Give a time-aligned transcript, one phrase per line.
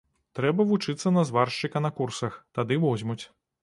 [0.39, 3.21] Трэба вучыцца на зваршчыка на курсах, тады возьмуць.